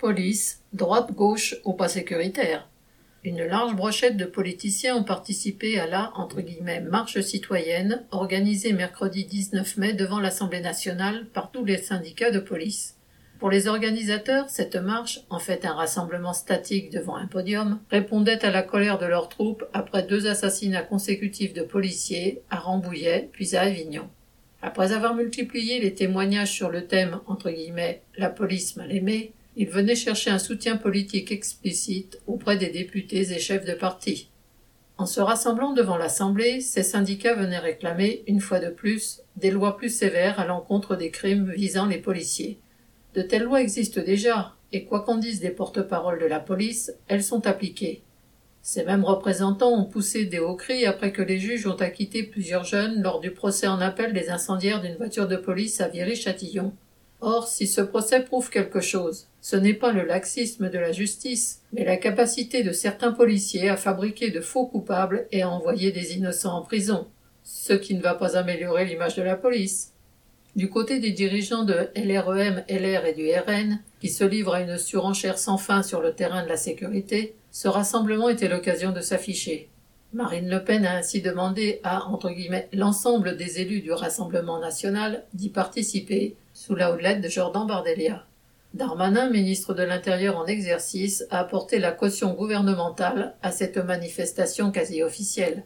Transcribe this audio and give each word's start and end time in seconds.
Police, 0.00 0.62
droite-gauche 0.72 1.56
ou 1.66 1.74
pas 1.74 1.88
sécuritaire. 1.88 2.66
Une 3.22 3.44
large 3.44 3.76
brochette 3.76 4.16
de 4.16 4.24
politiciens 4.24 4.96
ont 4.96 5.04
participé 5.04 5.78
à 5.78 5.86
la 5.86 6.10
marche 6.88 7.20
citoyenne 7.20 8.02
organisée 8.10 8.72
mercredi 8.72 9.26
19 9.26 9.76
mai 9.76 9.92
devant 9.92 10.18
l'Assemblée 10.18 10.62
nationale 10.62 11.26
par 11.34 11.50
tous 11.50 11.66
les 11.66 11.76
syndicats 11.76 12.30
de 12.30 12.38
police. 12.38 12.96
Pour 13.38 13.50
les 13.50 13.68
organisateurs, 13.68 14.48
cette 14.48 14.76
marche, 14.76 15.20
en 15.28 15.38
fait 15.38 15.66
un 15.66 15.74
rassemblement 15.74 16.32
statique 16.32 16.90
devant 16.90 17.16
un 17.16 17.26
podium, 17.26 17.78
répondait 17.90 18.42
à 18.42 18.50
la 18.50 18.62
colère 18.62 18.96
de 18.96 19.04
leurs 19.04 19.28
troupes 19.28 19.66
après 19.74 20.02
deux 20.02 20.26
assassinats 20.26 20.80
consécutifs 20.80 21.52
de 21.52 21.62
policiers 21.62 22.40
à 22.48 22.56
Rambouillet 22.56 23.28
puis 23.32 23.54
à 23.54 23.62
Avignon. 23.62 24.08
Après 24.62 24.92
avoir 24.92 25.14
multiplié 25.14 25.78
les 25.78 25.94
témoignages 25.94 26.52
sur 26.52 26.70
le 26.70 26.86
thème 26.86 27.20
la 28.16 28.30
police 28.30 28.76
mal 28.76 28.92
aimée, 28.96 29.34
il 29.60 29.68
venait 29.68 29.94
chercher 29.94 30.30
un 30.30 30.38
soutien 30.38 30.78
politique 30.78 31.30
explicite 31.30 32.18
auprès 32.26 32.56
des 32.56 32.70
députés 32.70 33.30
et 33.30 33.38
chefs 33.38 33.66
de 33.66 33.74
parti. 33.74 34.30
En 34.96 35.04
se 35.04 35.20
rassemblant 35.20 35.74
devant 35.74 35.98
l'Assemblée, 35.98 36.62
ces 36.62 36.82
syndicats 36.82 37.34
venaient 37.34 37.58
réclamer, 37.58 38.24
une 38.26 38.40
fois 38.40 38.58
de 38.58 38.70
plus, 38.70 39.20
des 39.36 39.50
lois 39.50 39.76
plus 39.76 39.94
sévères 39.94 40.40
à 40.40 40.46
l'encontre 40.46 40.96
des 40.96 41.10
crimes 41.10 41.52
visant 41.54 41.84
les 41.84 41.98
policiers. 41.98 42.58
De 43.12 43.20
telles 43.20 43.42
lois 43.42 43.60
existent 43.60 44.00
déjà, 44.00 44.54
et 44.72 44.86
quoi 44.86 45.02
qu'en 45.02 45.18
disent 45.18 45.40
des 45.40 45.50
porte-paroles 45.50 46.20
de 46.20 46.26
la 46.26 46.40
police, 46.40 46.94
elles 47.06 47.22
sont 47.22 47.46
appliquées. 47.46 48.02
Ces 48.62 48.84
mêmes 48.84 49.04
représentants 49.04 49.78
ont 49.78 49.84
poussé 49.84 50.24
des 50.24 50.38
hauts 50.38 50.56
cris 50.56 50.86
après 50.86 51.12
que 51.12 51.20
les 51.20 51.38
juges 51.38 51.66
ont 51.66 51.76
acquitté 51.76 52.22
plusieurs 52.22 52.64
jeunes 52.64 53.02
lors 53.02 53.20
du 53.20 53.30
procès 53.30 53.66
en 53.66 53.82
appel 53.82 54.14
des 54.14 54.30
incendiaires 54.30 54.80
d'une 54.80 54.96
voiture 54.96 55.28
de 55.28 55.36
police 55.36 55.82
à 55.82 55.88
Viry-Châtillon. 55.88 56.72
Or, 57.22 57.48
si 57.48 57.66
ce 57.66 57.82
procès 57.82 58.24
prouve 58.24 58.48
quelque 58.48 58.80
chose, 58.80 59.26
ce 59.42 59.56
n'est 59.56 59.74
pas 59.74 59.92
le 59.92 60.04
laxisme 60.04 60.70
de 60.70 60.78
la 60.78 60.92
justice, 60.92 61.62
mais 61.72 61.84
la 61.84 61.96
capacité 61.96 62.62
de 62.62 62.72
certains 62.72 63.12
policiers 63.12 63.68
à 63.68 63.76
fabriquer 63.76 64.30
de 64.30 64.40
faux 64.40 64.66
coupables 64.66 65.26
et 65.30 65.42
à 65.42 65.50
envoyer 65.50 65.92
des 65.92 66.14
innocents 66.14 66.56
en 66.56 66.62
prison, 66.62 67.08
ce 67.44 67.74
qui 67.74 67.94
ne 67.94 68.02
va 68.02 68.14
pas 68.14 68.36
améliorer 68.36 68.86
l'image 68.86 69.16
de 69.16 69.22
la 69.22 69.36
police. 69.36 69.92
Du 70.56 70.68
côté 70.68 70.98
des 70.98 71.12
dirigeants 71.12 71.64
de 71.64 71.88
LREM, 71.94 72.64
LR 72.68 73.06
et 73.06 73.14
du 73.14 73.30
RN, 73.30 73.80
qui 74.00 74.08
se 74.08 74.24
livrent 74.24 74.54
à 74.54 74.62
une 74.62 74.78
surenchère 74.78 75.38
sans 75.38 75.58
fin 75.58 75.82
sur 75.82 76.00
le 76.00 76.14
terrain 76.14 76.42
de 76.42 76.48
la 76.48 76.56
sécurité, 76.56 77.34
ce 77.52 77.68
rassemblement 77.68 78.28
était 78.28 78.48
l'occasion 78.48 78.92
de 78.92 79.00
s'afficher. 79.00 79.68
Marine 80.12 80.48
Le 80.48 80.64
Pen 80.64 80.84
a 80.86 80.96
ainsi 80.96 81.22
demandé 81.22 81.80
à 81.84 82.06
entre 82.06 82.32
l'ensemble 82.72 83.36
des 83.36 83.60
élus 83.60 83.80
du 83.80 83.92
Rassemblement 83.92 84.58
national 84.58 85.24
d'y 85.34 85.50
participer 85.50 86.34
sous 86.60 86.74
la 86.74 86.92
houlette 86.92 87.22
de 87.22 87.28
Jordan 87.30 87.66
Bardella. 87.66 88.26
Darmanin, 88.74 89.30
ministre 89.30 89.72
de 89.72 89.82
l'Intérieur 89.82 90.36
en 90.36 90.44
exercice, 90.44 91.24
a 91.30 91.38
apporté 91.38 91.78
la 91.78 91.90
caution 91.90 92.34
gouvernementale 92.34 93.34
à 93.40 93.50
cette 93.50 93.78
manifestation 93.78 94.70
quasi 94.70 95.02
officielle. 95.02 95.64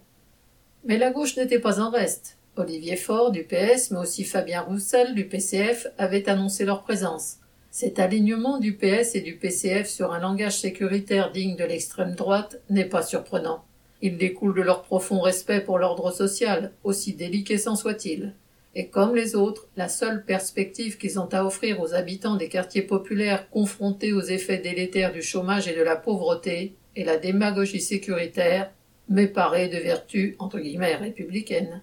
Mais 0.85 0.97
la 0.97 1.11
gauche 1.11 1.37
n'était 1.37 1.59
pas 1.59 1.81
en 1.81 1.91
reste. 1.91 2.39
Olivier 2.55 2.95
Faure 2.95 3.33
du 3.33 3.43
PS, 3.43 3.91
mais 3.91 3.99
aussi 3.99 4.23
Fabien 4.23 4.61
Roussel 4.61 5.17
du 5.17 5.27
PCF 5.27 5.89
avaient 5.99 6.29
annoncé 6.29 6.65
leur 6.65 6.85
présence. 6.85 7.39
Cet 7.73 7.99
alignement 7.99 8.61
du 8.61 8.77
PS 8.77 9.17
et 9.17 9.21
du 9.21 9.37
PCF 9.37 9.89
sur 9.89 10.13
un 10.13 10.21
langage 10.21 10.61
sécuritaire 10.61 11.33
digne 11.33 11.57
de 11.57 11.65
l'extrême 11.65 12.15
droite 12.15 12.61
n'est 12.71 12.85
pas 12.85 13.03
surprenant. 13.03 13.65
Il 14.01 14.17
découle 14.17 14.55
de 14.55 14.63
leur 14.63 14.83
profond 14.83 15.21
respect 15.21 15.61
pour 15.61 15.81
l'ordre 15.81 16.13
social, 16.13 16.73
aussi 16.85 17.15
déliquescent 17.15 17.75
soit-il 17.75 18.33
et 18.77 18.89
comme 18.89 19.15
les 19.15 19.37
autres, 19.37 19.69
la 19.77 19.89
seule 19.89 20.25
perspective 20.25 20.99
qu'ils 20.99 21.21
ont 21.21 21.29
à 21.33 21.45
offrir 21.45 21.81
aux 21.81 21.95
habitants 21.95 22.37
des 22.37 22.49
quartiers 22.49 22.83
populaires 22.83 23.49
confrontés 23.51 24.13
aux 24.13 24.23
effets 24.23 24.59
délétères 24.59 25.13
du 25.13 25.23
chômage 25.23 25.69
et 25.69 25.77
de 25.77 25.83
la 25.83 25.97
pauvreté 25.97 26.75
est 26.97 27.05
la 27.05 27.17
démagogie 27.17 27.81
sécuritaire, 27.81 28.73
mais 29.09 29.29
parée 29.29 29.69
de 29.69 29.79
vertus 29.79 30.35
entre 30.41 30.59
guillemets 30.59 30.97
républicaines. 30.97 31.83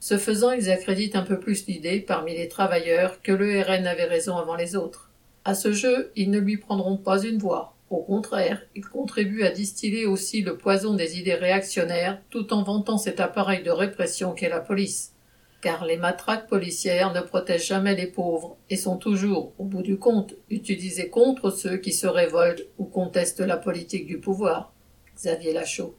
Ce 0.00 0.18
faisant, 0.18 0.50
ils 0.50 0.70
accréditent 0.70 1.16
un 1.16 1.22
peu 1.22 1.38
plus 1.38 1.66
l'idée 1.66 2.00
parmi 2.00 2.36
les 2.36 2.48
travailleurs 2.48 3.22
que 3.22 3.32
le 3.32 3.60
RN 3.62 3.86
avait 3.86 4.04
raison 4.04 4.36
avant 4.36 4.56
les 4.56 4.74
autres. 4.74 5.12
À 5.44 5.54
ce 5.54 5.72
jeu, 5.72 6.10
ils 6.16 6.30
ne 6.30 6.40
lui 6.40 6.56
prendront 6.56 6.96
pas 6.96 7.22
une 7.22 7.38
voix. 7.38 7.76
Au 7.88 8.02
contraire, 8.02 8.62
ils 8.74 8.84
contribuent 8.84 9.44
à 9.44 9.50
distiller 9.50 10.06
aussi 10.06 10.42
le 10.42 10.56
poison 10.56 10.94
des 10.94 11.20
idées 11.20 11.34
réactionnaires 11.34 12.20
tout 12.30 12.52
en 12.52 12.64
vantant 12.64 12.98
cet 12.98 13.20
appareil 13.20 13.62
de 13.62 13.70
répression 13.70 14.32
qu'est 14.32 14.48
la 14.48 14.60
police 14.60 15.15
car 15.60 15.84
les 15.84 15.96
matraques 15.96 16.48
policières 16.48 17.12
ne 17.12 17.20
protègent 17.20 17.68
jamais 17.68 17.94
les 17.94 18.06
pauvres 18.06 18.56
et 18.70 18.76
sont 18.76 18.96
toujours, 18.96 19.52
au 19.58 19.64
bout 19.64 19.82
du 19.82 19.98
compte, 19.98 20.34
utilisées 20.50 21.08
contre 21.08 21.50
ceux 21.50 21.76
qui 21.76 21.92
se 21.92 22.06
révoltent 22.06 22.66
ou 22.78 22.84
contestent 22.84 23.40
la 23.40 23.56
politique 23.56 24.06
du 24.06 24.18
pouvoir. 24.18 24.72
Xavier 25.16 25.52
Lachaud. 25.52 25.94